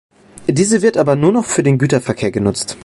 [0.47, 2.75] Diese wird aber nur noch für den Güterverkehr genutzt.